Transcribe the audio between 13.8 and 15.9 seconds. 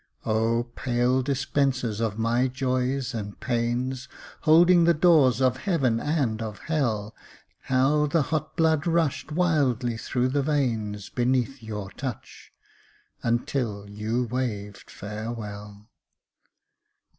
you waved farewell.